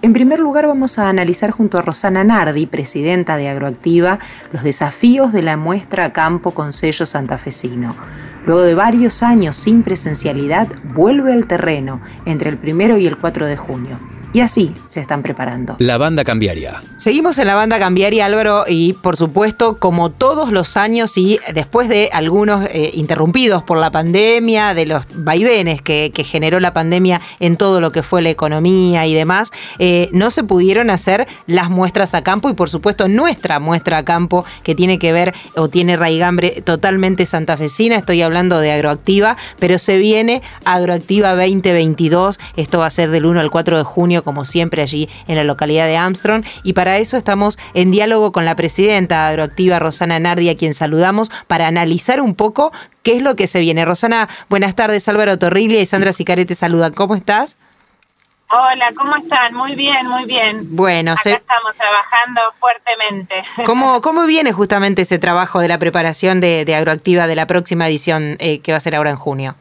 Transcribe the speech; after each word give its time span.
En 0.00 0.12
primer 0.12 0.38
lugar 0.38 0.64
vamos 0.68 0.96
a 1.00 1.08
analizar 1.08 1.50
junto 1.50 1.76
a 1.76 1.82
Rosana 1.82 2.22
Nardi, 2.22 2.66
presidenta 2.66 3.36
de 3.36 3.48
Agroactiva, 3.48 4.20
los 4.52 4.62
desafíos 4.62 5.32
de 5.32 5.42
la 5.42 5.56
muestra 5.56 6.12
campo 6.12 6.52
con 6.52 6.72
sello 6.72 7.04
santafesino. 7.04 7.96
Luego 8.46 8.62
de 8.62 8.76
varios 8.76 9.24
años 9.24 9.56
sin 9.56 9.82
presencialidad, 9.82 10.68
vuelve 10.94 11.32
al 11.32 11.46
terreno 11.46 12.00
entre 12.26 12.48
el 12.48 12.58
primero 12.58 12.96
y 12.96 13.08
el 13.08 13.18
4 13.18 13.46
de 13.46 13.56
junio. 13.56 13.98
Y 14.32 14.40
así 14.40 14.74
se 14.86 15.00
están 15.00 15.22
preparando. 15.22 15.76
La 15.78 15.96
banda 15.96 16.22
cambiaria. 16.22 16.82
Seguimos 16.98 17.38
en 17.38 17.46
la 17.46 17.54
banda 17.54 17.78
cambiaria, 17.78 18.26
Álvaro, 18.26 18.64
y 18.68 18.92
por 18.92 19.16
supuesto, 19.16 19.78
como 19.78 20.10
todos 20.10 20.52
los 20.52 20.76
años 20.76 21.16
y 21.16 21.40
después 21.54 21.88
de 21.88 22.10
algunos 22.12 22.66
eh, 22.66 22.90
interrumpidos 22.92 23.62
por 23.62 23.78
la 23.78 23.90
pandemia, 23.90 24.74
de 24.74 24.84
los 24.84 25.04
vaivenes 25.14 25.80
que, 25.80 26.12
generó 26.18 26.60
la 26.60 26.72
pandemia 26.72 27.20
en 27.40 27.56
todo 27.56 27.80
lo 27.80 27.92
que 27.92 28.02
fue 28.02 28.20
la 28.20 28.28
economía 28.28 29.06
y 29.06 29.14
demás, 29.14 29.50
eh, 29.78 30.10
no 30.12 30.30
se 30.30 30.44
pudieron 30.44 30.90
hacer 30.90 31.26
las 31.46 31.70
muestras 31.70 32.12
a 32.14 32.22
campo 32.22 32.50
y 32.50 32.54
por 32.54 32.68
supuesto 32.68 33.08
nuestra 33.08 33.60
muestra 33.60 33.98
a 33.98 34.04
campo 34.04 34.44
que 34.62 34.74
tiene 34.74 34.98
que 34.98 35.12
ver 35.12 35.34
o 35.56 35.68
tiene 35.68 35.96
raigambre 35.96 36.60
totalmente 36.62 37.24
santafesina, 37.24 37.96
estoy 37.96 38.20
hablando 38.22 38.58
de 38.60 38.72
Agroactiva, 38.72 39.36
pero 39.58 39.78
se 39.78 39.96
viene 39.98 40.42
Agroactiva 40.64 41.34
2022, 41.34 42.38
esto 42.56 42.80
va 42.80 42.86
a 42.86 42.90
ser 42.90 43.10
del 43.10 43.24
1 43.24 43.40
al 43.40 43.50
4 43.50 43.78
de 43.78 43.84
junio 43.84 44.17
como 44.22 44.44
siempre, 44.44 44.82
allí 44.82 45.08
en 45.26 45.36
la 45.36 45.44
localidad 45.44 45.86
de 45.86 45.96
Armstrong. 45.96 46.44
Y 46.62 46.72
para 46.72 46.98
eso 46.98 47.16
estamos 47.16 47.58
en 47.74 47.90
diálogo 47.90 48.32
con 48.32 48.44
la 48.44 48.56
presidenta 48.56 49.28
agroactiva, 49.28 49.78
Rosana 49.78 50.18
Nardi, 50.18 50.48
a 50.48 50.56
quien 50.56 50.74
saludamos, 50.74 51.30
para 51.46 51.66
analizar 51.66 52.20
un 52.20 52.34
poco 52.34 52.72
qué 53.02 53.16
es 53.16 53.22
lo 53.22 53.36
que 53.36 53.46
se 53.46 53.60
viene. 53.60 53.84
Rosana, 53.84 54.28
buenas 54.48 54.74
tardes. 54.74 55.08
Álvaro 55.08 55.38
Torriglia 55.38 55.80
y 55.80 55.86
Sandra 55.86 56.12
Sicarete 56.12 56.54
saludan. 56.54 56.92
¿Cómo 56.92 57.14
estás? 57.14 57.58
Hola, 58.50 58.90
¿cómo 58.96 59.14
están? 59.16 59.54
Muy 59.54 59.74
bien, 59.74 60.06
muy 60.06 60.24
bien. 60.24 60.60
Bueno, 60.70 61.12
Acá 61.12 61.30
estamos 61.30 61.76
trabajando 61.76 62.40
fuertemente. 62.58 63.44
¿Cómo, 63.66 64.00
¿Cómo 64.02 64.24
viene 64.24 64.52
justamente 64.52 65.02
ese 65.02 65.18
trabajo 65.18 65.60
de 65.60 65.68
la 65.68 65.78
preparación 65.78 66.40
de, 66.40 66.74
Agroactiva 66.74 67.26
de 67.26 67.36
la 67.36 67.46
próxima 67.46 67.86
edición 67.88 68.36
eh, 68.38 68.60
que 68.60 68.72
va 68.72 68.78
a 68.78 68.80
ser 68.80 68.96
ahora 68.96 69.10
en 69.10 69.16
junio? 69.16 69.54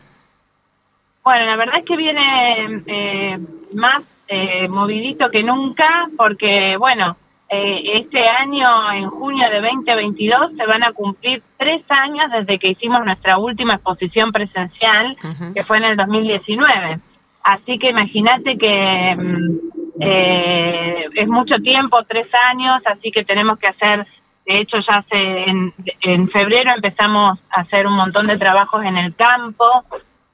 Bueno, 1.23 1.45
la 1.45 1.57
verdad 1.57 1.79
es 1.79 1.85
que 1.85 1.97
viene 1.97 2.83
eh, 2.87 3.37
más 3.75 4.03
eh, 4.27 4.67
movidito 4.67 5.29
que 5.29 5.43
nunca 5.43 6.09
porque, 6.17 6.75
bueno, 6.77 7.17
eh, 7.49 7.81
este 7.93 8.27
año, 8.27 8.91
en 8.91 9.09
junio 9.09 9.49
de 9.49 9.61
2022, 9.61 10.51
se 10.57 10.65
van 10.65 10.83
a 10.83 10.91
cumplir 10.91 11.41
tres 11.57 11.81
años 11.89 12.29
desde 12.31 12.59
que 12.59 12.69
hicimos 12.69 13.05
nuestra 13.05 13.37
última 13.37 13.75
exposición 13.75 14.31
presencial, 14.31 15.15
que 15.55 15.63
fue 15.63 15.77
en 15.77 15.85
el 15.85 15.95
2019. 15.95 16.99
Así 17.43 17.79
que 17.79 17.91
imagínate 17.91 18.57
que 18.57 19.15
mm, 19.15 19.59
eh, 20.01 21.05
es 21.15 21.27
mucho 21.29 21.55
tiempo, 21.59 22.03
tres 22.03 22.27
años, 22.51 22.81
así 22.85 23.11
que 23.11 23.23
tenemos 23.23 23.57
que 23.59 23.67
hacer, 23.67 24.05
de 24.45 24.59
hecho 24.59 24.77
ya 24.85 24.97
hace, 24.97 25.49
en, 25.49 25.73
en 26.01 26.27
febrero 26.27 26.73
empezamos 26.75 27.39
a 27.49 27.61
hacer 27.61 27.87
un 27.87 27.95
montón 27.95 28.27
de 28.27 28.37
trabajos 28.37 28.83
en 28.83 28.97
el 28.97 29.15
campo, 29.15 29.85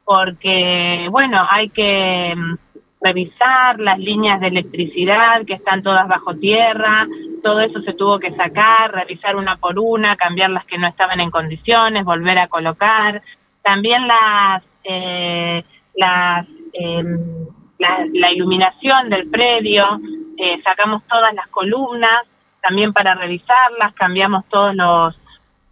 porque, 0.04 1.08
bueno, 1.12 1.46
hay 1.48 1.70
que 1.70 2.34
mm, 2.36 2.56
revisar 3.04 3.80
las 3.80 4.00
líneas 4.00 4.40
de 4.40 4.48
electricidad 4.48 5.46
que 5.46 5.54
están 5.54 5.84
todas 5.84 6.08
bajo 6.08 6.36
tierra, 6.36 7.08
todo 7.44 7.60
eso 7.60 7.82
se 7.82 7.94
tuvo 7.94 8.20
que 8.20 8.34
sacar, 8.36 8.94
revisar 8.94 9.36
una 9.36 9.58
por 9.58 9.78
una, 9.78 10.16
cambiar 10.16 10.50
las 10.50 10.66
que 10.66 10.78
no 10.78 10.88
estaban 10.88 11.20
en 11.20 11.30
condiciones, 11.30 12.06
volver 12.06 12.40
a 12.40 12.48
colocar. 12.48 13.22
También 13.62 14.08
las, 14.08 14.64
eh, 14.86 15.64
las 15.96 16.48
em, 16.74 17.48
la, 17.78 18.32
iluminación 18.32 19.10
del 19.10 19.30
predio, 19.30 20.00
eh, 20.38 20.62
sacamos 20.64 21.04
todas 21.08 21.34
las 21.34 21.48
columnas, 21.48 22.24
también 22.62 22.94
para 22.94 23.16
revisarlas, 23.16 23.94
cambiamos 23.94 24.46
todos 24.50 24.74
los 24.76 25.20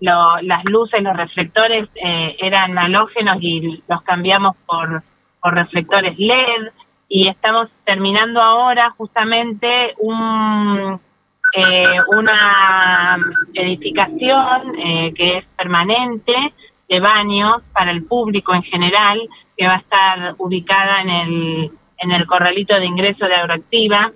las 0.02 0.66
luces, 0.66 1.04
los 1.04 1.16
reflectores 1.16 1.88
eh, 1.94 2.36
eran 2.40 2.76
halógenos 2.76 3.38
y 3.40 3.84
los 3.88 4.02
cambiamos 4.02 4.56
por, 4.66 5.04
por 5.40 5.54
reflectores 5.54 6.18
LED 6.18 6.72
y 7.14 7.28
estamos 7.28 7.68
terminando 7.84 8.42
ahora 8.42 8.92
justamente 8.92 9.94
un, 9.98 10.98
eh, 11.54 11.98
una 12.16 13.18
edificación 13.54 14.80
eh, 14.80 15.14
que 15.14 15.40
es 15.40 15.46
permanente 15.58 16.34
de 16.88 17.00
baños 17.02 17.64
para 17.74 17.92
el 17.92 18.06
público 18.06 18.54
en 18.54 18.64
general, 18.64 19.20
que 19.58 19.68
va 19.68 19.74
a 19.74 19.80
estar 19.80 20.36
ubicada 20.38 21.02
en 21.02 21.10
el, 21.10 21.72
en 21.98 22.12
el 22.12 22.26
corralito 22.26 22.76
de 22.76 22.86
ingreso 22.86 23.26
de 23.26 23.36
Agroactiva. 23.36 24.12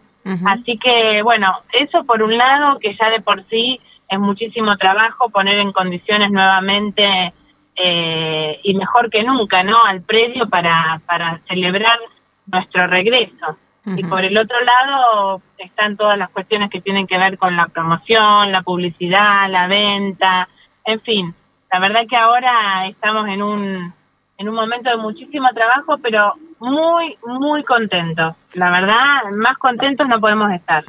Así 0.46 0.80
que, 0.80 1.22
bueno, 1.22 1.54
eso 1.74 2.04
por 2.06 2.24
un 2.24 2.36
lado, 2.36 2.80
que 2.80 2.96
ya 2.96 3.10
de 3.10 3.22
por 3.22 3.44
sí 3.48 3.80
es 4.10 4.20
muchísimo 4.20 4.76
trabajo 4.78 5.30
poner 5.30 5.58
en 5.60 5.74
condiciones 5.74 6.32
nuevamente 6.32 7.34
eh, 7.76 8.60
y 8.64 8.74
mejor 8.74 9.10
que 9.12 9.22
nunca, 9.22 9.64
¿no? 9.64 9.84
Al 9.84 10.02
predio 10.02 10.48
para, 10.50 11.00
para 11.06 11.42
celebrar 11.48 12.00
nuestro 12.48 12.88
regreso. 12.88 13.58
Y 13.88 14.04
por 14.04 14.26
el 14.26 14.36
otro 14.36 14.58
lado 14.62 15.44
están 15.60 15.96
todas 15.96 16.18
las 16.18 16.32
cuestiones 16.32 16.72
que 16.72 16.82
tienen 16.82 17.06
que 17.06 17.20
ver 17.20 17.38
con 17.38 17.56
la 17.56 17.68
promoción, 17.68 18.52
la 18.52 18.64
publicidad, 18.64 19.48
la 19.48 19.68
venta, 19.68 20.50
en 20.86 21.00
fin. 21.02 21.36
La 21.72 21.80
verdad 21.80 22.08
que 22.10 22.16
ahora 22.16 22.88
estamos 22.88 23.28
en 23.28 23.44
un 23.44 23.94
en 24.38 24.50
un 24.50 24.56
momento 24.56 24.90
de 24.90 24.98
muchísimo 24.98 25.48
trabajo, 25.54 25.98
pero 26.00 26.34
muy, 26.60 27.18
muy 27.26 27.64
contentos. 27.64 28.36
La 28.54 28.72
verdad, 28.72 29.32
más 29.36 29.58
contentos 29.58 30.08
no 30.08 30.20
podemos 30.20 30.52
estar. 30.54 30.84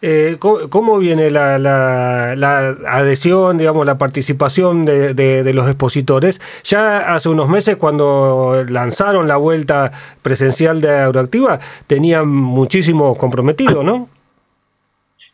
Eh, 0.00 0.36
¿cómo, 0.38 0.98
viene 0.98 1.30
la, 1.30 1.58
la, 1.58 2.68
adhesión, 2.88 3.58
digamos, 3.58 3.84
la 3.84 3.98
participación 3.98 4.84
de, 4.84 5.14
de, 5.14 5.54
los 5.54 5.66
expositores? 5.68 6.40
Ya 6.62 7.14
hace 7.14 7.28
unos 7.28 7.48
meses, 7.48 7.76
cuando 7.76 8.64
lanzaron 8.68 9.26
la 9.26 9.36
vuelta 9.36 9.92
presencial 10.22 10.80
de 10.80 11.00
Agroactiva, 11.00 11.58
tenían 11.86 12.28
muchísimo 12.28 13.16
comprometido, 13.16 13.82
¿no? 13.82 14.08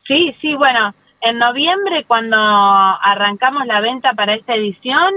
Sí, 0.06 0.34
sí, 0.40 0.54
bueno, 0.54 0.94
en 1.20 1.38
noviembre, 1.38 2.04
cuando 2.06 2.36
arrancamos 2.36 3.66
la 3.66 3.80
venta 3.80 4.12
para 4.14 4.34
esta 4.34 4.54
edición, 4.54 5.14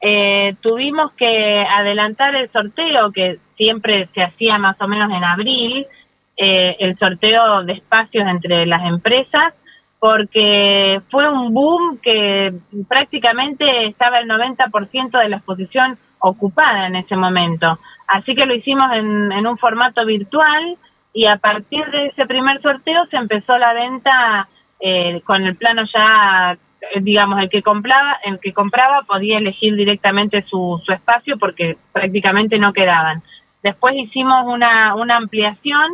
eh, 0.00 0.54
tuvimos 0.62 1.12
que 1.12 1.62
adelantar 1.62 2.34
el 2.34 2.50
sorteo 2.50 3.12
que 3.12 3.38
siempre 3.60 4.08
se 4.14 4.22
hacía 4.22 4.56
más 4.56 4.80
o 4.80 4.88
menos 4.88 5.10
en 5.12 5.22
abril, 5.22 5.86
eh, 6.34 6.76
el 6.78 6.96
sorteo 6.96 7.62
de 7.62 7.74
espacios 7.74 8.26
entre 8.26 8.64
las 8.64 8.82
empresas, 8.86 9.52
porque 9.98 10.98
fue 11.10 11.30
un 11.30 11.52
boom 11.52 11.98
que 11.98 12.54
prácticamente 12.88 13.84
estaba 13.84 14.18
el 14.18 14.28
90% 14.28 15.18
de 15.18 15.28
la 15.28 15.36
exposición 15.36 15.98
ocupada 16.20 16.86
en 16.86 16.96
ese 16.96 17.16
momento. 17.16 17.78
Así 18.08 18.34
que 18.34 18.46
lo 18.46 18.54
hicimos 18.54 18.90
en, 18.94 19.30
en 19.30 19.46
un 19.46 19.58
formato 19.58 20.06
virtual 20.06 20.78
y 21.12 21.26
a 21.26 21.36
partir 21.36 21.84
de 21.90 22.06
ese 22.06 22.24
primer 22.24 22.62
sorteo 22.62 23.04
se 23.10 23.18
empezó 23.18 23.58
la 23.58 23.74
venta 23.74 24.48
eh, 24.80 25.20
con 25.26 25.42
el 25.42 25.54
plano 25.56 25.82
ya 25.94 26.56
eh, 26.80 27.00
digamos, 27.02 27.40
el 27.40 27.50
que 27.50 27.62
compraba, 27.62 28.18
el 28.24 28.40
que 28.40 28.54
compraba 28.54 29.02
podía 29.02 29.36
elegir 29.36 29.76
directamente 29.76 30.42
su, 30.48 30.80
su 30.84 30.92
espacio 30.92 31.36
porque 31.38 31.76
prácticamente 31.92 32.58
no 32.58 32.72
quedaban. 32.72 33.22
Después 33.62 33.94
hicimos 33.96 34.46
una, 34.46 34.94
una 34.94 35.16
ampliación, 35.16 35.92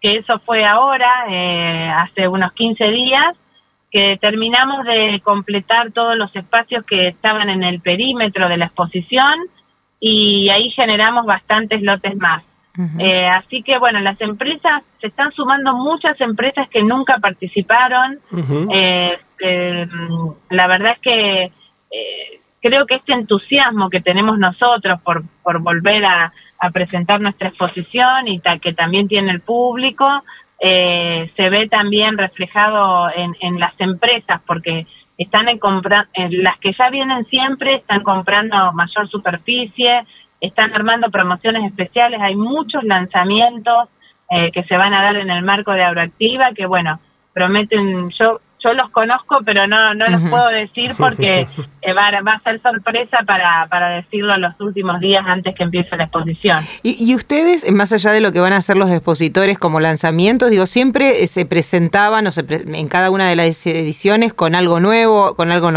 que 0.00 0.16
eso 0.16 0.38
fue 0.40 0.64
ahora, 0.64 1.26
eh, 1.28 1.88
hace 1.88 2.28
unos 2.28 2.52
15 2.52 2.84
días, 2.90 3.36
que 3.90 4.18
terminamos 4.20 4.84
de 4.84 5.20
completar 5.22 5.92
todos 5.92 6.16
los 6.16 6.34
espacios 6.34 6.84
que 6.84 7.08
estaban 7.08 7.50
en 7.50 7.62
el 7.62 7.80
perímetro 7.80 8.48
de 8.48 8.56
la 8.56 8.66
exposición 8.66 9.34
y 10.00 10.48
ahí 10.48 10.70
generamos 10.70 11.26
bastantes 11.26 11.82
lotes 11.82 12.16
más. 12.16 12.42
eh, 12.98 13.26
así 13.28 13.62
que 13.62 13.78
bueno, 13.78 14.00
las 14.00 14.18
empresas, 14.22 14.82
se 15.00 15.08
están 15.08 15.30
sumando 15.32 15.74
muchas 15.74 16.18
empresas 16.22 16.68
que 16.70 16.82
nunca 16.82 17.18
participaron. 17.18 18.18
eh, 18.72 19.18
eh, 19.40 19.86
la 20.48 20.66
verdad 20.66 20.92
es 20.92 20.98
que 21.00 21.42
eh, 21.44 22.40
creo 22.62 22.86
que 22.86 22.94
este 22.94 23.12
entusiasmo 23.12 23.90
que 23.90 24.00
tenemos 24.00 24.38
nosotros 24.38 25.00
por, 25.02 25.22
por 25.42 25.60
volver 25.60 26.04
a, 26.04 26.32
presentar 26.70 27.20
nuestra 27.20 27.48
exposición 27.48 28.28
y 28.28 28.40
que 28.60 28.72
también 28.72 29.08
tiene 29.08 29.32
el 29.32 29.40
público, 29.40 30.06
eh, 30.60 31.30
se 31.36 31.50
ve 31.50 31.68
también 31.68 32.16
reflejado 32.16 33.10
en, 33.14 33.36
en 33.40 33.58
las 33.58 33.72
empresas, 33.78 34.40
porque 34.46 34.86
están 35.18 35.48
en 35.48 35.58
compra, 35.58 36.08
las 36.14 36.58
que 36.58 36.72
ya 36.72 36.88
vienen 36.90 37.24
siempre 37.26 37.76
están 37.76 38.02
comprando 38.02 38.72
mayor 38.72 39.08
superficie, 39.08 40.04
están 40.40 40.72
armando 40.74 41.10
promociones 41.10 41.64
especiales, 41.64 42.20
hay 42.20 42.34
muchos 42.34 42.82
lanzamientos 42.84 43.88
que 44.54 44.64
se 44.64 44.78
van 44.78 44.94
a 44.94 45.02
dar 45.02 45.16
en 45.16 45.28
el 45.28 45.44
marco 45.44 45.72
de 45.72 45.82
Agroactiva 45.82 46.52
que 46.56 46.64
bueno, 46.64 46.98
prometen, 47.32 48.08
yo 48.10 48.40
yo 48.62 48.72
los 48.74 48.90
conozco, 48.90 49.38
pero 49.44 49.66
no, 49.66 49.94
no 49.94 50.06
los 50.08 50.22
puedo 50.22 50.48
decir 50.48 50.92
porque 50.96 51.46
eh, 51.82 51.92
va, 51.92 52.10
va, 52.22 52.32
a 52.32 52.40
ser 52.42 52.60
sorpresa 52.62 53.18
para, 53.26 53.66
para 53.68 53.90
decirlo 53.90 54.36
los 54.38 54.52
últimos 54.60 55.00
días 55.00 55.24
antes 55.26 55.54
que 55.54 55.64
empiece 55.64 55.96
la 55.96 56.04
exposición. 56.04 56.64
¿Y, 56.82 57.14
ustedes, 57.14 57.70
más 57.72 57.92
allá 57.92 58.12
de 58.12 58.20
lo 58.20 58.32
que 58.32 58.40
van 58.40 58.52
a 58.52 58.58
hacer 58.58 58.76
los 58.76 58.90
expositores 58.90 59.58
como 59.58 59.80
lanzamientos, 59.80 60.50
digo, 60.50 60.66
siempre 60.66 61.26
se 61.26 61.44
presentaban 61.44 62.26
o 62.26 62.30
en 62.48 62.88
cada 62.88 63.10
una 63.10 63.28
de 63.28 63.36
las 63.36 63.66
ediciones 63.66 64.32
con 64.32 64.54
algo 64.54 64.80
nuevo, 64.80 65.34
con 65.34 65.50
algo 65.50 65.70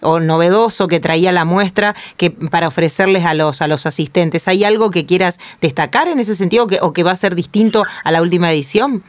o 0.00 0.20
novedoso 0.20 0.88
que 0.88 1.00
traía 1.00 1.32
la 1.32 1.44
muestra 1.44 1.94
que 2.16 2.30
para 2.30 2.68
ofrecerles 2.68 3.24
a 3.24 3.34
los, 3.34 3.62
a 3.62 3.68
los 3.68 3.86
asistentes? 3.86 4.48
¿Hay 4.48 4.64
algo 4.64 4.90
que 4.90 5.06
quieras 5.06 5.38
destacar 5.60 6.08
en 6.08 6.18
ese 6.18 6.34
sentido 6.34 6.66
que, 6.66 6.78
o 6.80 6.92
que 6.92 7.02
va 7.02 7.12
a 7.12 7.16
ser 7.16 7.34
distinto 7.34 7.84
a 8.02 8.10
la 8.10 8.22
última 8.22 8.50
edición? 8.50 9.02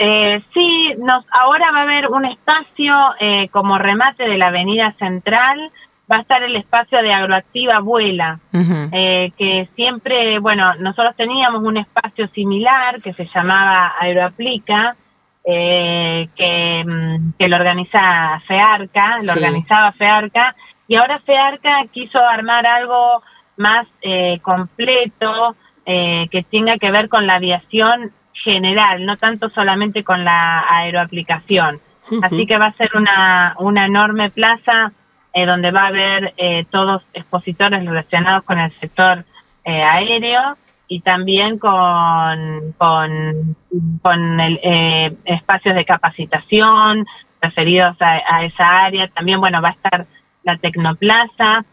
Eh, 0.00 0.40
sí, 0.54 0.94
nos, 0.98 1.24
ahora 1.32 1.72
va 1.72 1.80
a 1.80 1.82
haber 1.82 2.08
un 2.08 2.24
espacio 2.24 2.94
eh, 3.18 3.48
como 3.48 3.78
remate 3.78 4.28
de 4.28 4.38
la 4.38 4.46
Avenida 4.46 4.94
Central, 4.98 5.72
va 6.10 6.16
a 6.18 6.20
estar 6.20 6.42
el 6.42 6.54
espacio 6.56 7.02
de 7.02 7.12
Agroactiva 7.12 7.80
Vuela, 7.80 8.38
eh, 8.92 9.32
que 9.36 9.68
siempre, 9.74 10.38
bueno, 10.38 10.74
nosotros 10.76 11.14
teníamos 11.16 11.62
un 11.62 11.78
espacio 11.78 12.28
similar 12.28 13.02
que 13.02 13.12
se 13.14 13.28
llamaba 13.34 13.94
Aeroaplica, 14.00 14.96
eh, 15.44 16.28
que, 16.36 16.84
mm, 16.86 17.32
que, 17.38 17.48
lo 17.48 17.56
organiza 17.56 18.40
FEARCA, 18.46 19.18
lo 19.22 19.32
organizaba 19.32 19.92
FEARCA, 19.92 20.54
y 20.86 20.94
ahora 20.94 21.20
FEARCA 21.20 21.86
quiso 21.92 22.18
armar 22.18 22.66
algo 22.66 23.22
más 23.56 23.86
eh, 24.02 24.38
completo, 24.42 25.56
eh, 25.84 26.28
que 26.30 26.42
tenga 26.44 26.78
que 26.78 26.90
ver 26.90 27.08
con 27.08 27.26
la 27.26 27.36
aviación 27.36 28.12
general, 28.44 29.04
no 29.04 29.16
tanto 29.16 29.50
solamente 29.50 30.04
con 30.04 30.24
la 30.24 30.64
aeroaplicación. 30.68 31.80
Así 32.22 32.46
que 32.46 32.56
va 32.56 32.66
a 32.66 32.72
ser 32.72 32.90
una, 32.94 33.54
una 33.58 33.86
enorme 33.86 34.30
plaza 34.30 34.92
eh, 35.34 35.44
donde 35.44 35.70
va 35.70 35.82
a 35.82 35.88
haber 35.88 36.32
eh, 36.36 36.64
todos 36.70 37.02
expositores 37.12 37.84
relacionados 37.84 38.44
con 38.44 38.58
el 38.58 38.70
sector 38.72 39.24
eh, 39.64 39.82
aéreo 39.82 40.56
y 40.88 41.00
también 41.00 41.58
con, 41.58 42.72
con, 42.78 43.56
con 44.00 44.40
el, 44.40 45.18
espacios 45.26 45.74
de 45.74 45.84
capacitación 45.84 47.06
referidos 47.42 48.00
a, 48.00 48.22
a, 48.26 48.44
esa 48.44 48.84
área. 48.84 49.08
También, 49.08 49.38
bueno, 49.38 49.60
va 49.60 49.68
a 49.68 49.72
estar 49.72 50.06
la 50.44 50.56
Tecnoplaza 50.56 51.64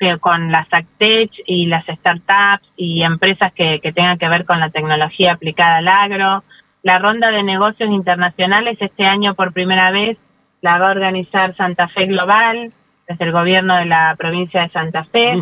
que 0.00 0.18
con 0.18 0.50
las 0.50 0.66
ACTECH 0.72 1.42
y 1.46 1.66
las 1.66 1.84
startups 1.84 2.66
y 2.76 3.02
empresas 3.02 3.52
que, 3.52 3.80
que 3.80 3.92
tengan 3.92 4.18
que 4.18 4.28
ver 4.28 4.46
con 4.46 4.58
la 4.58 4.70
tecnología 4.70 5.34
aplicada 5.34 5.76
al 5.76 5.88
agro. 5.88 6.42
La 6.82 6.98
ronda 6.98 7.30
de 7.30 7.42
negocios 7.42 7.90
internacionales 7.90 8.78
este 8.80 9.04
año 9.04 9.34
por 9.34 9.52
primera 9.52 9.90
vez 9.90 10.16
la 10.62 10.78
va 10.78 10.88
a 10.88 10.92
organizar 10.92 11.54
Santa 11.54 11.88
Fe 11.88 12.06
Global 12.06 12.70
desde 13.06 13.24
el 13.24 13.32
gobierno 13.32 13.76
de 13.76 13.84
la 13.84 14.14
provincia 14.16 14.62
de 14.62 14.70
Santa 14.70 15.04
Fe. 15.04 15.34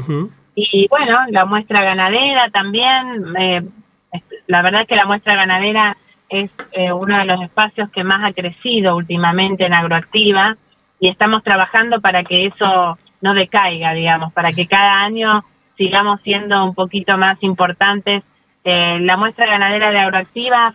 Y 0.55 0.89
bueno, 0.89 1.19
la 1.31 1.45
muestra 1.45 1.83
ganadera 1.83 2.51
también. 2.51 3.37
Eh, 3.39 3.63
la 4.49 4.63
verdad 4.63 4.83
es 4.83 4.89
que 4.89 4.97
la 4.97 5.07
muestra 5.07 5.37
ganadera 5.37 5.97
es 6.29 6.51
eh, 6.73 6.93
uno 6.93 7.19
de 7.19 7.25
los 7.27 7.41
espacios 7.43 7.91
que 7.91 8.03
más 8.03 8.29
ha 8.29 8.33
crecido 8.33 8.97
últimamente 8.97 9.65
en 9.65 9.75
Agroactiva 9.75 10.57
y 10.99 11.09
estamos 11.09 11.45
trabajando 11.45 12.01
para 12.01 12.25
que 12.25 12.47
eso 12.47 12.99
no 13.21 13.35
decaiga, 13.35 13.93
digamos, 13.93 14.33
para 14.33 14.53
que 14.53 14.67
cada 14.67 15.03
año 15.03 15.45
sigamos 15.77 16.21
siendo 16.23 16.65
un 16.65 16.75
poquito 16.75 17.17
más 17.17 17.43
importantes. 17.43 18.23
Eh, 18.65 18.99
la 19.01 19.17
muestra 19.17 19.47
ganadera 19.47 19.91
de 19.91 19.99
Agroactiva 19.99 20.75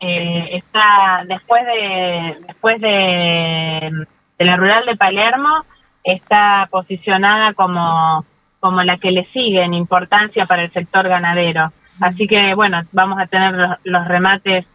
eh, 0.00 0.50
está 0.52 1.24
después 1.26 1.64
de 1.66 2.36
después 2.46 2.80
de, 2.80 4.06
de, 4.38 4.44
la 4.44 4.56
rural 4.56 4.86
de 4.86 4.96
Palermo 4.96 5.64
está 6.04 6.68
posicionada 6.70 7.52
como 7.54 8.24
como 8.60 8.82
la 8.82 8.96
que 8.98 9.10
le 9.10 9.24
sigue 9.32 9.62
en 9.62 9.74
importancia 9.74 10.46
para 10.46 10.64
el 10.64 10.72
sector 10.72 11.08
ganadero. 11.08 11.72
Así 12.00 12.26
que 12.26 12.54
bueno, 12.54 12.82
vamos 12.92 13.18
a 13.18 13.26
tener 13.26 13.78
los, 13.82 14.08
remates 14.08 14.66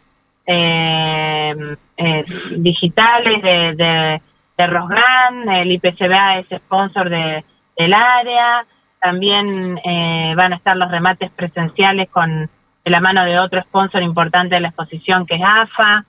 eh, 0.46 1.76
eh, 1.96 2.24
digitales 2.58 3.42
de, 3.42 3.74
de 3.76 4.22
de 4.56 4.66
Rosgan, 4.66 5.48
el 5.48 5.72
IPCBA 5.72 6.38
es 6.38 6.46
sponsor 6.62 7.10
de, 7.10 7.44
del 7.76 7.92
área, 7.92 8.64
también 9.00 9.78
eh, 9.84 10.34
van 10.36 10.52
a 10.52 10.56
estar 10.56 10.76
los 10.76 10.90
remates 10.90 11.30
presenciales 11.32 12.08
con 12.10 12.48
de 12.84 12.90
la 12.90 13.00
mano 13.00 13.24
de 13.24 13.38
otro 13.38 13.60
sponsor 13.62 14.02
importante 14.02 14.56
de 14.56 14.60
la 14.60 14.68
exposición 14.68 15.26
que 15.26 15.36
es 15.36 15.40
AFA. 15.42 16.04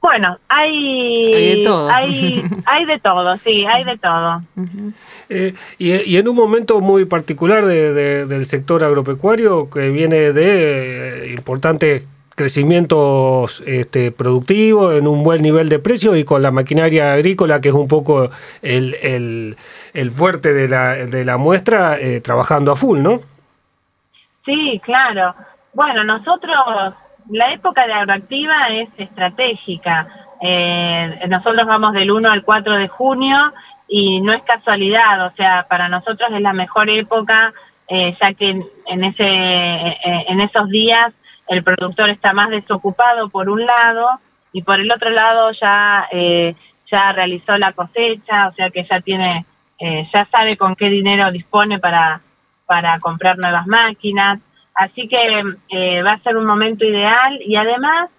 Bueno, 0.00 0.38
hay, 0.48 1.34
hay 1.34 1.56
de 1.56 1.62
todo. 1.64 1.88
Hay, 1.90 2.84
de 2.86 3.00
todo, 3.00 3.36
sí, 3.38 3.64
hay 3.66 3.82
de 3.82 3.98
todo. 3.98 4.40
Eh, 5.28 5.52
y, 5.78 6.16
en 6.16 6.28
un 6.28 6.36
momento 6.36 6.80
muy 6.80 7.06
particular 7.06 7.64
de, 7.64 8.24
del 8.26 8.46
sector 8.46 8.84
agropecuario 8.84 9.68
que 9.68 9.90
viene 9.90 10.32
de 10.32 11.24
eh, 11.24 11.32
importantes 11.32 12.06
crecimientos 12.36 13.62
este, 13.66 14.12
productivos, 14.12 14.94
en 14.94 15.08
un 15.08 15.24
buen 15.24 15.42
nivel 15.42 15.70
de 15.70 15.78
precio 15.78 16.14
y 16.16 16.24
con 16.24 16.42
la 16.42 16.50
maquinaria 16.50 17.14
agrícola, 17.14 17.60
que 17.62 17.68
es 17.68 17.74
un 17.74 17.88
poco 17.88 18.28
el, 18.62 18.94
el, 19.02 19.56
el 19.94 20.10
fuerte 20.10 20.52
de 20.52 20.68
la, 20.68 20.94
de 20.94 21.24
la 21.24 21.38
muestra, 21.38 21.96
eh, 21.98 22.20
trabajando 22.20 22.70
a 22.70 22.76
full, 22.76 23.00
¿no? 23.00 23.20
Sí, 24.44 24.80
claro. 24.84 25.34
Bueno, 25.72 26.04
nosotros, 26.04 26.94
la 27.30 27.52
época 27.54 27.86
de 27.86 27.94
agroactiva 27.94 28.68
es 28.68 28.90
estratégica. 28.98 30.06
Eh, 30.42 31.20
nosotros 31.28 31.66
vamos 31.66 31.94
del 31.94 32.10
1 32.10 32.30
al 32.30 32.44
4 32.44 32.76
de 32.76 32.88
junio 32.88 33.38
y 33.88 34.20
no 34.20 34.34
es 34.34 34.42
casualidad, 34.42 35.26
o 35.26 35.30
sea, 35.36 35.66
para 35.70 35.88
nosotros 35.88 36.28
es 36.34 36.42
la 36.42 36.52
mejor 36.52 36.90
época, 36.90 37.54
eh, 37.88 38.14
ya 38.20 38.34
que 38.34 38.60
en, 38.88 39.04
ese, 39.04 39.24
en 39.24 40.40
esos 40.40 40.68
días 40.68 41.14
el 41.48 41.62
productor 41.62 42.10
está 42.10 42.32
más 42.32 42.50
desocupado 42.50 43.28
por 43.28 43.48
un 43.48 43.64
lado 43.64 44.20
y 44.52 44.62
por 44.62 44.80
el 44.80 44.90
otro 44.90 45.10
lado 45.10 45.50
ya 45.60 46.08
eh, 46.10 46.54
ya 46.90 47.12
realizó 47.12 47.56
la 47.58 47.72
cosecha, 47.72 48.48
o 48.48 48.52
sea 48.54 48.70
que 48.70 48.84
ya 48.84 49.00
tiene 49.00 49.44
eh, 49.78 50.08
ya 50.12 50.26
sabe 50.30 50.56
con 50.56 50.74
qué 50.74 50.88
dinero 50.88 51.30
dispone 51.30 51.78
para 51.78 52.20
para 52.66 52.98
comprar 52.98 53.38
nuevas 53.38 53.66
máquinas, 53.66 54.40
así 54.74 55.08
que 55.08 55.42
eh, 55.70 56.02
va 56.02 56.12
a 56.12 56.20
ser 56.20 56.36
un 56.36 56.46
momento 56.46 56.84
ideal 56.84 57.38
y 57.44 57.56
además 57.56 58.10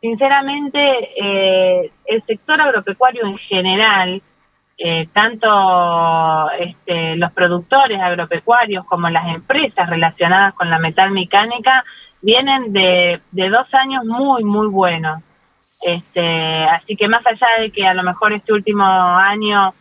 sinceramente 0.00 0.78
eh, 1.16 1.90
el 2.06 2.22
sector 2.24 2.60
agropecuario 2.60 3.26
en 3.26 3.38
general 3.38 4.22
eh, 4.78 5.08
tanto 5.14 6.50
este, 6.58 7.16
los 7.16 7.32
productores 7.32 7.98
agropecuarios 7.98 8.84
como 8.84 9.08
las 9.08 9.26
empresas 9.34 9.88
relacionadas 9.88 10.52
con 10.52 10.68
la 10.68 10.78
metal 10.78 11.12
mecánica 11.12 11.82
vienen 12.22 12.72
de, 12.72 13.20
de 13.30 13.48
dos 13.48 13.72
años 13.74 14.04
muy, 14.04 14.44
muy 14.44 14.68
buenos. 14.68 15.22
Este, 15.82 16.64
así 16.64 16.96
que 16.96 17.08
más 17.08 17.24
allá 17.26 17.46
de 17.60 17.70
que 17.70 17.86
a 17.86 17.94
lo 17.94 18.02
mejor 18.02 18.32
este 18.32 18.52
último 18.52 18.84
año 18.84 19.74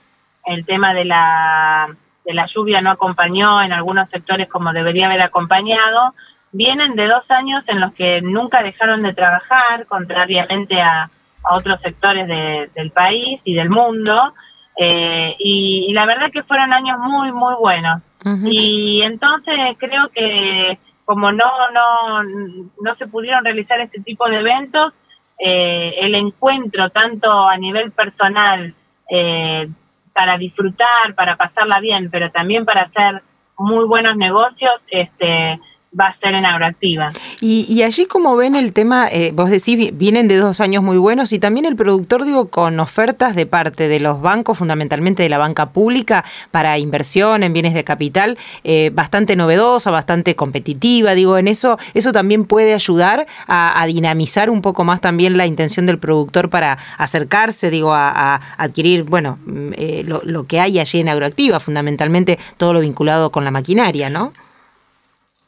el 0.45 0.65
tema 0.65 0.93
de 0.93 1.05
la, 1.05 1.87
de 2.25 2.33
la 2.33 2.47
lluvia 2.53 2.81
no 2.81 2.91
acompañó 2.91 3.61
en 3.63 3.73
algunos 3.73 4.09
sectores 4.09 4.47
como 4.49 4.73
debería 4.73 5.07
haber 5.07 5.21
acompañado, 5.21 6.13
vienen 6.51 6.95
de 6.95 7.07
dos 7.07 7.23
años 7.29 7.63
en 7.67 7.81
los 7.81 7.93
que 7.93 8.21
nunca 8.21 8.61
dejaron 8.61 9.01
de 9.01 9.13
trabajar, 9.13 9.85
contrariamente 9.87 10.79
a, 10.81 11.09
a 11.45 11.55
otros 11.55 11.79
sectores 11.81 12.27
del 12.27 12.91
país 12.91 13.41
y 13.43 13.53
del 13.53 13.69
mundo, 13.69 14.33
eh, 14.77 15.35
y, 15.39 15.93
la 15.93 16.05
verdad 16.05 16.31
que 16.31 16.43
fueron 16.43 16.73
años 16.73 16.99
muy, 16.99 17.31
muy 17.31 17.55
buenos. 17.55 18.01
Y 18.45 19.03
entonces 19.03 19.55
creo 19.77 20.09
que 20.09 20.79
como 21.05 21.31
no, 21.31 21.45
no, 21.71 22.23
no 22.23 22.95
se 22.97 23.07
pudieron 23.07 23.45
realizar 23.45 23.79
este 23.79 24.01
tipo 24.01 24.27
de 24.27 24.39
eventos, 24.39 24.93
eh, 25.37 25.93
el 25.99 26.15
encuentro 26.15 26.89
tanto 26.89 27.47
a 27.47 27.57
nivel 27.57 27.91
personal 27.91 28.73
eh, 29.09 29.69
para 30.13 30.37
disfrutar, 30.37 31.13
para 31.15 31.35
pasarla 31.35 31.79
bien, 31.79 32.09
pero 32.09 32.31
también 32.31 32.65
para 32.65 32.83
hacer 32.83 33.21
muy 33.57 33.85
buenos 33.85 34.17
negocios, 34.17 34.73
este, 34.89 35.59
va 35.99 36.07
a 36.07 36.19
ser 36.19 36.33
en 36.33 36.45
Agroactiva. 36.45 37.11
Y, 37.41 37.65
y 37.69 37.83
allí 37.83 38.05
como 38.05 38.35
ven 38.35 38.55
el 38.55 38.73
tema, 38.73 39.07
eh, 39.11 39.31
vos 39.33 39.49
decís, 39.49 39.97
vienen 39.97 40.27
de 40.27 40.37
dos 40.37 40.59
años 40.59 40.83
muy 40.83 40.97
buenos 40.97 41.33
y 41.33 41.39
también 41.39 41.65
el 41.65 41.75
productor, 41.75 42.25
digo, 42.25 42.49
con 42.49 42.79
ofertas 42.79 43.35
de 43.35 43.45
parte 43.45 43.87
de 43.87 43.99
los 43.99 44.21
bancos, 44.21 44.57
fundamentalmente 44.57 45.23
de 45.23 45.29
la 45.29 45.37
banca 45.37 45.67
pública, 45.67 46.25
para 46.51 46.77
inversión 46.77 47.43
en 47.43 47.53
bienes 47.53 47.73
de 47.73 47.83
capital, 47.83 48.37
eh, 48.63 48.91
bastante 48.93 49.35
novedosa, 49.35 49.91
bastante 49.91 50.35
competitiva, 50.35 51.15
digo, 51.15 51.37
en 51.37 51.47
eso, 51.47 51.79
eso 51.93 52.11
también 52.11 52.45
puede 52.45 52.73
ayudar 52.73 53.25
a, 53.47 53.85
dinamizar 53.85 54.49
un 54.49 54.61
poco 54.61 54.83
más 54.83 54.99
también 54.99 55.37
la 55.37 55.45
intención 55.45 55.85
del 55.85 55.99
productor 55.99 56.49
para 56.49 56.77
acercarse, 56.97 57.69
digo, 57.69 57.93
a, 57.93 58.41
adquirir, 58.57 59.03
bueno, 59.03 59.37
mm, 59.45 59.71
eh, 59.77 60.05
lo 60.23 60.43
que 60.45 60.59
hay 60.59 60.79
allí 60.79 60.99
en 60.99 61.09
Agroactiva, 61.09 61.59
fundamentalmente 61.59 62.39
todo 62.57 62.73
lo 62.73 62.79
vinculado 62.79 63.31
con 63.31 63.43
la 63.43 63.51
maquinaria, 63.51 64.09
¿no? 64.09 64.33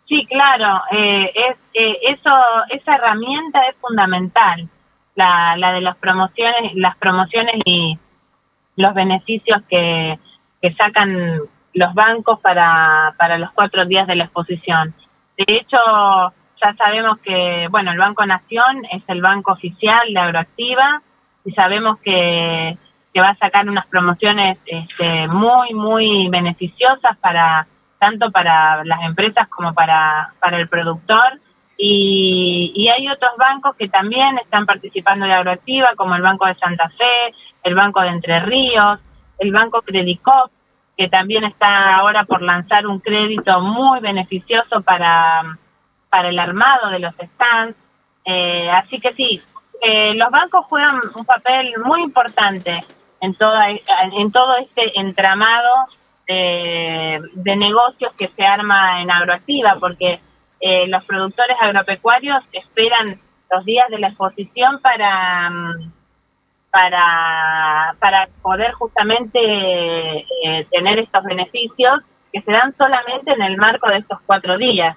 Sí, 0.08 0.26
claro, 0.26 0.84
eh, 0.92 1.32
es, 1.36 1.58
eh, 1.74 1.98
eso, 2.10 2.32
esa 2.70 2.96
herramienta 2.96 3.60
es 3.70 3.76
fundamental. 3.78 4.68
la, 5.18 5.58
la 5.58 5.74
de 5.74 5.82
las 5.82 5.98
promociones, 5.98 6.76
las 6.76 6.96
promociones 6.98 7.56
y 7.66 7.98
los 8.78 8.94
beneficios 8.94 9.62
que, 9.68 10.18
que 10.62 10.74
sacan 10.76 11.42
los 11.74 11.94
bancos 11.96 12.40
para, 12.40 13.14
para 13.18 13.38
los 13.40 13.52
cuatro 13.52 13.86
días 13.86 14.08
de 14.08 14.16
la 14.16 14.26
exposición. 14.26 14.94
De 15.38 15.46
hecho, 15.48 15.78
ya 16.62 16.74
sabemos 16.78 17.18
que, 17.20 17.68
bueno, 17.72 17.92
el 17.92 17.98
Banco 17.98 18.26
Nación 18.26 18.86
es 18.92 19.04
el 19.08 19.22
banco 19.22 19.54
oficial 19.54 20.14
de 20.14 20.20
Agroactiva 20.20 21.02
y 21.46 21.52
sabemos 21.52 22.00
que, 22.00 22.78
que 23.14 23.22
va 23.22 23.30
a 23.30 23.38
sacar 23.38 23.68
unas 23.68 23.88
promociones 23.88 24.60
este, 24.66 25.28
muy, 25.28 25.74
muy 25.74 26.30
beneficiosas 26.30 27.18
para 27.18 27.66
tanto 28.00 28.32
para 28.32 28.84
las 28.84 29.02
empresas 29.04 29.48
como 29.50 29.74
para, 29.74 30.34
para 30.40 30.58
el 30.58 30.68
productor. 30.68 31.40
Y, 31.78 32.72
y 32.76 32.90
hay 32.90 33.08
otros 33.10 33.32
bancos 33.38 33.76
que 33.76 33.88
también 33.88 34.38
están 34.40 34.66
participando 34.66 35.26
de 35.26 35.34
Agroactiva, 35.34 35.96
como 35.96 36.16
el 36.16 36.22
Banco 36.22 36.46
de 36.46 36.56
Santa 36.56 36.90
Fe, 36.90 37.36
el 37.64 37.76
Banco 37.76 38.02
de 38.02 38.10
Entre 38.10 38.40
Ríos, 38.40 39.00
el 39.40 39.52
Banco 39.52 39.82
Credicop, 39.84 40.52
que 40.98 41.08
también 41.08 41.44
está 41.44 41.96
ahora 41.98 42.24
por 42.26 42.42
lanzar 42.42 42.88
un 42.88 43.00
crédito 43.00 43.62
muy 43.62 44.00
beneficioso 44.00 44.82
para, 44.82 45.58
para 46.10 46.30
el 46.30 46.40
armado 46.40 46.90
de 46.90 47.00
los 47.00 47.14
stands. 47.14 47.78
Eh, 48.26 48.70
así 48.72 49.00
que 49.00 49.14
sí, 49.14 49.42
eh, 49.82 50.16
los 50.16 50.32
bancos 50.32 50.66
juegan 50.66 51.00
un 51.14 51.26
papel 51.26 51.76
muy 51.86 52.02
importante 52.02 52.84
en, 53.22 53.36
toda, 53.36 53.70
en 53.70 54.32
todo 54.32 54.58
este 54.58 55.00
entramado 55.00 55.88
de, 56.28 57.22
de 57.34 57.56
negocios 57.56 58.14
que 58.18 58.28
se 58.28 58.44
arma 58.44 59.02
en 59.02 59.10
Agroactiva, 59.12 59.78
porque 59.80 60.20
eh, 60.60 60.88
los 60.88 61.04
productores 61.06 61.58
agropecuarios 61.62 62.44
esperan 62.52 63.20
los 63.52 63.66
días 63.66 63.88
de 63.90 64.00
la 64.00 64.10
exposición 64.10 64.80
para... 64.82 65.50
Mm, 65.50 65.92
para, 66.70 67.96
para 68.00 68.28
poder 68.42 68.72
justamente 68.74 69.40
eh, 69.40 70.68
tener 70.70 71.00
estos 71.00 71.24
beneficios 71.24 72.02
que 72.32 72.42
se 72.42 72.52
dan 72.52 72.76
solamente 72.78 73.32
en 73.32 73.42
el 73.42 73.58
marco 73.58 73.90
de 73.90 73.98
estos 73.98 74.20
cuatro 74.28 74.58
días. 74.58 74.96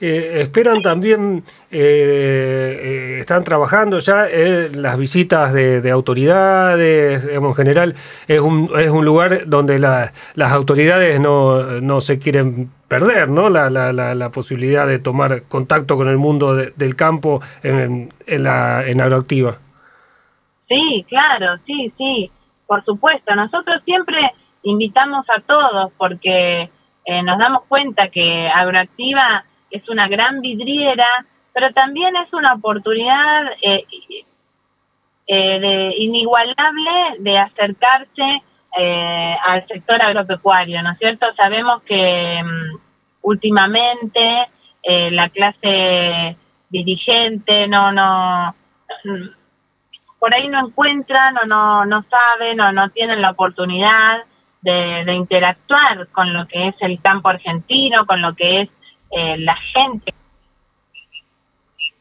Eh, 0.00 0.40
esperan 0.40 0.82
también, 0.82 1.44
eh, 1.70 3.18
están 3.20 3.44
trabajando 3.44 3.98
ya 4.00 4.26
las 4.74 4.98
visitas 4.98 5.52
de, 5.52 5.90
autoridades, 5.90 7.24
en 7.24 7.54
general 7.54 7.94
es 8.26 8.40
un, 8.40 8.70
es 8.76 8.90
un 8.90 9.04
lugar 9.04 9.46
donde 9.46 9.78
la, 9.78 10.12
las 10.34 10.52
autoridades 10.52 11.20
no, 11.20 11.80
no 11.80 12.00
se 12.00 12.18
quieren 12.18 12.70
perder, 12.88 13.28
¿no? 13.28 13.48
La, 13.50 13.70
la, 13.70 13.92
la, 13.92 14.30
posibilidad 14.30 14.86
de 14.86 14.98
tomar 14.98 15.42
contacto 15.44 15.96
con 15.96 16.08
el 16.08 16.18
mundo 16.18 16.54
del 16.54 16.96
campo 16.96 17.40
en, 17.62 18.12
en, 18.26 18.42
la, 18.42 18.86
en 18.86 19.00
Agroactiva. 19.00 19.58
Sí, 20.68 21.04
claro, 21.08 21.58
sí, 21.66 21.92
sí, 21.96 22.30
por 22.66 22.84
supuesto. 22.84 23.34
Nosotros 23.34 23.82
siempre 23.84 24.18
invitamos 24.62 25.24
a 25.28 25.40
todos 25.40 25.92
porque 25.98 26.70
eh, 27.04 27.22
nos 27.22 27.38
damos 27.38 27.62
cuenta 27.68 28.08
que 28.08 28.48
Agroactiva 28.48 29.44
es 29.76 29.88
una 29.88 30.08
gran 30.08 30.40
vidriera, 30.40 31.06
pero 31.52 31.72
también 31.72 32.14
es 32.16 32.32
una 32.32 32.54
oportunidad 32.54 33.52
eh, 33.62 33.84
eh, 35.26 35.60
de, 35.60 35.94
inigualable 35.98 36.90
de 37.18 37.38
acercarse 37.38 38.42
al 38.76 39.64
sector 39.68 40.02
agropecuario, 40.02 40.82
¿no 40.82 40.90
es 40.90 40.98
cierto? 40.98 41.26
Sabemos 41.36 41.80
que 41.84 42.42
mm, 42.42 42.76
últimamente 43.22 44.48
la 44.84 45.28
clase 45.28 46.36
dirigente 46.70 47.68
no, 47.68 47.92
no, 47.92 48.54
por 50.18 50.34
ahí 50.34 50.48
no 50.48 50.66
encuentran 50.66 51.36
o 51.38 51.46
no, 51.46 51.84
no 51.84 52.02
saben 52.04 52.60
o 52.60 52.72
no 52.72 52.88
tienen 52.90 53.20
la 53.20 53.30
oportunidad 53.30 54.24
de, 54.62 55.14
interactuar 55.14 56.08
con 56.08 56.32
lo 56.32 56.48
que 56.48 56.68
es 56.68 56.74
el 56.80 57.00
campo 57.02 57.28
argentino, 57.28 58.06
con 58.06 58.22
lo 58.22 58.34
que 58.34 58.62
es 58.62 58.70
eh, 59.16 59.36
la 59.38 59.56
gente 59.56 60.12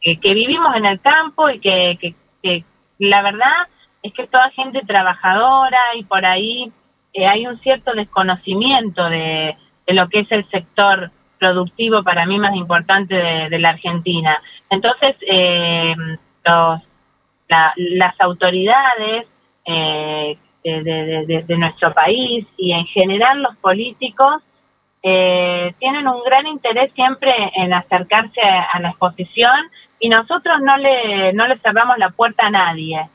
que, 0.01 0.33
vivimos 0.33 0.75
en 0.75 0.85
el 0.85 0.99
campo 0.99 1.49
y 1.49 1.59
que, 1.59 2.15
que, 2.41 2.63
la 2.99 3.21
verdad 3.21 3.67
es 4.01 4.13
que 4.13 4.27
toda 4.27 4.49
gente 4.51 4.81
trabajadora 4.85 5.79
y 5.95 6.03
por 6.03 6.25
ahí 6.25 6.71
eh, 7.13 7.25
hay 7.25 7.47
un 7.47 7.59
cierto 7.59 7.93
desconocimiento 7.93 9.09
de, 9.09 9.55
de, 9.87 9.93
lo 9.93 10.09
que 10.09 10.19
es 10.19 10.31
el 10.31 10.47
sector 10.49 11.11
productivo 11.39 12.03
para 12.03 12.25
mí 12.25 12.37
más 12.37 12.55
importante 12.55 13.15
de, 13.15 13.59
la 13.59 13.69
Argentina. 13.69 14.41
Entonces, 14.69 15.15
eh, 15.27 15.95
los 16.45 16.81
las 17.77 18.19
autoridades 18.19 19.27
eh, 19.65 20.37
de, 20.63 21.57
nuestro 21.57 21.93
país 21.93 22.45
y 22.57 22.71
en 22.71 22.85
general 22.85 23.41
los 23.41 23.55
políticos 23.57 24.41
eh, 25.03 25.73
tienen 25.79 26.07
un 26.07 26.23
gran 26.23 26.47
interés 26.47 26.93
siempre 26.93 27.31
en 27.55 27.73
acercarse 27.73 28.39
a, 28.41 28.79
la 28.79 28.89
exposición 28.89 29.69
y 29.99 30.07
nosotros 30.07 30.61
no 30.61 30.77
le, 30.77 31.33
no 31.33 31.45
le 31.45 31.59
cerramos 31.59 31.97
la 31.97 32.09
puerta 32.09 32.47
a 32.47 32.49
nadie, 32.49 33.09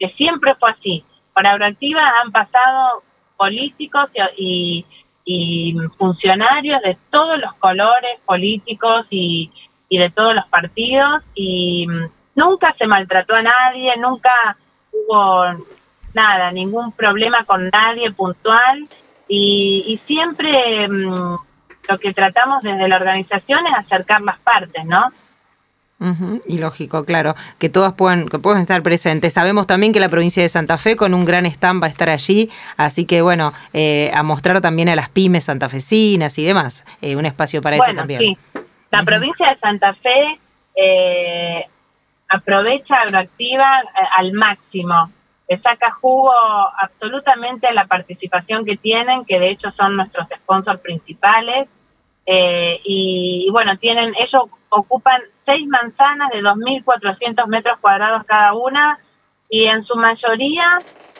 que 0.00 0.08
siempre 0.10 0.56
fue 0.56 0.72
así. 0.72 1.04
Por 1.32 1.46
Agroactiva 1.46 2.02
han 2.22 2.32
pasado 2.32 3.04
políticos 3.36 4.10
y, 4.36 4.84
y 5.24 5.76
funcionarios 5.96 6.82
de 6.82 6.96
todos 7.10 7.38
los 7.38 7.54
colores 7.54 8.18
políticos 8.26 9.06
y, 9.10 9.50
y 9.88 9.98
de 9.98 10.10
todos 10.10 10.34
los 10.34 10.46
partidos 10.48 11.22
y 11.36 11.86
nunca 12.34 12.74
se 12.78 12.86
maltrató 12.86 13.36
a 13.36 13.42
nadie, 13.42 13.96
nunca 13.96 14.56
hubo 14.92 15.44
nada, 16.14 16.50
ningún 16.50 16.90
problema 16.92 17.44
con 17.44 17.68
nadie 17.70 18.10
puntual 18.10 18.84
y, 19.28 20.00
siempre 20.04 20.88
mm, 20.88 21.36
lo 21.88 21.98
que 21.98 22.12
tratamos 22.12 22.62
desde 22.62 22.88
la 22.88 22.96
organización 22.96 23.60
es 23.66 23.74
acercar 23.74 24.20
las 24.22 24.38
partes, 24.40 24.84
¿no? 24.84 25.10
y 26.46 26.58
lógico, 26.58 27.04
claro, 27.04 27.34
que 27.58 27.68
todas 27.68 27.92
puedan, 27.94 28.28
que 28.28 28.38
puedan 28.38 28.62
estar 28.62 28.80
presentes. 28.82 29.32
Sabemos 29.32 29.66
también 29.66 29.92
que 29.92 29.98
la 29.98 30.08
provincia 30.08 30.40
de 30.40 30.48
Santa 30.48 30.78
Fe 30.78 30.94
con 30.94 31.12
un 31.12 31.24
gran 31.24 31.44
stand 31.44 31.82
va 31.82 31.88
a 31.88 31.90
estar 31.90 32.08
allí, 32.08 32.50
así 32.76 33.04
que 33.04 33.20
bueno, 33.20 33.50
eh, 33.72 34.12
a 34.14 34.22
mostrar 34.22 34.60
también 34.60 34.88
a 34.88 34.94
las 34.94 35.08
pymes 35.08 35.44
santafesinas 35.44 36.38
y 36.38 36.44
demás, 36.44 36.84
eh, 37.02 37.16
un 37.16 37.26
espacio 37.26 37.60
para 37.60 37.76
eso 37.76 37.92
también. 37.96 38.20
Sí. 38.20 38.38
La 38.90 39.02
provincia 39.02 39.48
de 39.50 39.58
Santa 39.58 39.94
Fe 39.94 40.38
eh, 40.76 41.66
aprovecha 42.28 42.94
Agroactiva 43.04 43.80
eh, 43.80 44.06
al 44.18 44.32
máximo, 44.32 45.10
le 45.48 45.58
saca 45.58 45.92
jugo 45.92 46.30
absolutamente 46.78 47.66
a 47.66 47.72
la 47.72 47.86
participación 47.86 48.64
que 48.64 48.76
tienen, 48.76 49.24
que 49.24 49.38
de 49.38 49.50
hecho 49.50 49.70
son 49.72 49.96
nuestros 49.96 50.28
sponsors 50.42 50.80
principales. 50.80 51.68
Eh, 52.26 52.80
y, 52.84 53.48
bueno, 53.50 53.78
tienen, 53.78 54.14
ellos 54.18 54.42
ocupan 54.68 55.22
seis 55.46 55.66
manzanas 55.66 56.30
de 56.30 56.42
2.400 56.42 57.46
metros 57.46 57.78
cuadrados 57.78 58.24
cada 58.24 58.52
una 58.52 58.98
y 59.48 59.64
en 59.64 59.82
su 59.84 59.96
mayoría 59.96 60.68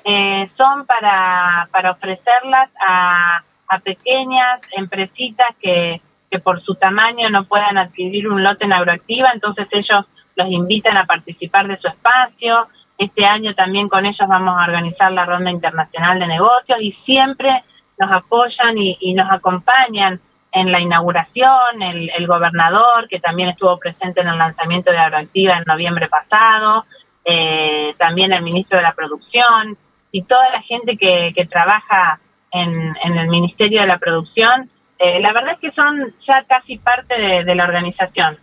eh, 0.04 0.50
son 0.54 0.84
para, 0.84 1.66
para 1.72 1.92
ofrecerlas 1.92 2.68
a, 2.86 3.42
a 3.68 3.78
pequeñas 3.78 4.60
empresitas 4.76 5.46
que, 5.62 6.02
que 6.30 6.38
por 6.38 6.60
su 6.62 6.74
tamaño 6.74 7.30
no 7.30 7.44
puedan 7.44 7.78
adquirir 7.78 8.28
un 8.28 8.42
lote 8.42 8.64
en 8.64 8.74
agroactiva, 8.74 9.30
entonces 9.32 9.66
ellos 9.70 10.04
los 10.36 10.50
invitan 10.50 10.96
a 10.96 11.06
participar 11.06 11.66
de 11.66 11.78
su 11.78 11.88
espacio. 11.88 12.68
Este 12.98 13.24
año 13.24 13.54
también 13.54 13.88
con 13.88 14.04
ellos 14.04 14.28
vamos 14.28 14.58
a 14.58 14.64
organizar 14.64 15.12
la 15.12 15.24
Ronda 15.24 15.52
Internacional 15.52 16.18
de 16.18 16.26
Negocios 16.26 16.78
y 16.80 16.92
siempre 17.04 17.62
nos 17.96 18.10
apoyan 18.10 18.76
y, 18.76 19.14
nos 19.14 19.30
acompañan 19.30 20.20
en 20.50 20.72
la 20.72 20.80
inauguración, 20.80 21.82
el, 21.82 22.26
gobernador 22.26 23.08
que 23.08 23.20
también 23.20 23.50
estuvo 23.50 23.78
presente 23.78 24.20
en 24.20 24.28
el 24.28 24.38
lanzamiento 24.38 24.90
de 24.90 24.98
Agroactiva 24.98 25.58
en 25.58 25.64
noviembre 25.66 26.08
pasado, 26.08 26.84
eh, 27.24 27.94
también 27.98 28.32
el 28.32 28.42
ministro 28.42 28.78
de 28.78 28.84
la 28.84 28.94
Producción 28.94 29.76
y 30.10 30.22
toda 30.22 30.50
la 30.50 30.62
gente 30.62 30.96
que, 30.96 31.32
que 31.36 31.46
trabaja 31.46 32.18
en 32.50 33.18
el 33.18 33.28
Ministerio 33.28 33.82
de 33.82 33.86
la 33.86 33.98
Producción 33.98 34.70
eh, 35.00 35.20
la 35.20 35.32
verdad 35.32 35.52
es 35.52 35.60
que 35.60 35.70
son 35.70 36.12
ya 36.26 36.42
casi 36.48 36.76
parte 36.76 37.14
de, 37.14 37.54
la 37.54 37.64
organización. 37.64 38.36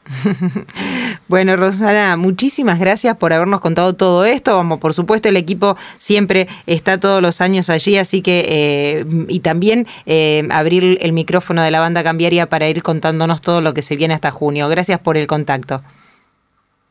bueno, 1.27 1.57
Rosana, 1.57 2.15
muchísimas 2.15 2.79
gracias 2.79 3.17
por 3.17 3.33
habernos 3.33 3.59
contado 3.59 3.93
todo 3.93 4.23
esto. 4.23 4.55
Vamos, 4.55 4.79
por 4.79 4.93
supuesto, 4.93 5.27
el 5.27 5.35
equipo 5.35 5.75
siempre 5.97 6.47
está 6.65 6.97
todos 6.97 7.21
los 7.21 7.41
años 7.41 7.69
allí, 7.69 7.97
así 7.97 8.21
que 8.21 8.45
eh, 8.47 9.05
y 9.27 9.41
también 9.41 9.85
eh, 10.05 10.47
abrir 10.49 10.97
el 11.01 11.11
micrófono 11.11 11.61
de 11.61 11.71
la 11.71 11.81
banda 11.81 12.03
cambiaria 12.03 12.47
para 12.47 12.69
ir 12.69 12.83
contándonos 12.83 13.41
todo 13.41 13.59
lo 13.59 13.73
que 13.73 13.81
se 13.81 13.97
viene 13.97 14.13
hasta 14.13 14.31
junio. 14.31 14.69
Gracias 14.69 14.99
por 14.99 15.17
el 15.17 15.27
contacto. 15.27 15.81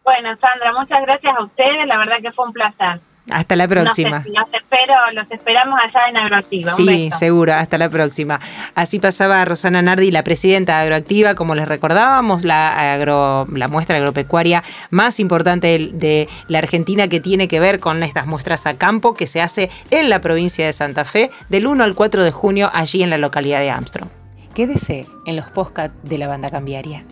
Bueno, 0.04 0.37
Sandra, 0.37 0.73
muchas 0.78 1.00
gracias 1.00 1.35
a 1.38 1.42
ustedes. 1.42 1.87
La 1.87 1.97
verdad 1.97 2.16
que 2.21 2.33
fue 2.33 2.47
un 2.47 2.52
placer. 2.52 3.00
Hasta 3.31 3.57
la 3.57 3.66
próxima. 3.66 4.23
Los, 4.26 4.49
espero, 4.52 4.95
los 5.14 5.31
esperamos 5.31 5.78
allá 5.83 6.09
en 6.11 6.16
Agroactiva. 6.16 6.71
Sí, 6.71 7.11
seguro, 7.16 7.54
hasta 7.54 7.78
la 7.78 7.88
próxima. 7.88 8.38
Así 8.75 8.99
pasaba 8.99 9.45
Rosana 9.45 9.81
Nardi, 9.81 10.11
la 10.11 10.23
presidenta 10.23 10.76
de 10.76 10.83
Agroactiva, 10.83 11.35
como 11.35 11.54
les 11.54 11.66
recordábamos, 11.66 12.45
la, 12.45 12.93
agro, 12.93 13.47
la 13.50 13.69
muestra 13.69 13.97
agropecuaria 13.97 14.62
más 14.90 15.21
importante 15.21 15.66
de, 15.66 15.90
de 15.93 16.28
la 16.49 16.59
Argentina 16.59 17.09
que 17.09 17.21
tiene 17.21 17.49
que 17.49 17.61
ver 17.61 17.81
con 17.81 18.02
estas 18.02 18.26
muestras 18.26 18.66
a 18.66 18.76
campo 18.76 19.14
que 19.14 19.26
se 19.26 19.40
hace 19.40 19.71
en 19.90 20.11
la 20.11 20.21
provincia 20.21 20.66
de 20.66 20.73
Santa 20.73 21.04
Fe 21.04 21.31
del 21.49 21.66
1 21.66 21.83
al 21.83 21.95
4 21.95 22.25
de 22.25 22.31
junio 22.31 22.71
allí 22.75 23.02
en 23.02 23.11
la 23.11 23.19
localidad 23.19 23.61
de 23.61 23.71
Armstrong. 23.71 24.11
Quédese 24.54 25.07
en 25.26 25.37
los 25.37 25.47
podcasts 25.47 25.97
de 26.02 26.19
la 26.19 26.28
banda 26.28 26.50
cambiaria. 26.50 27.04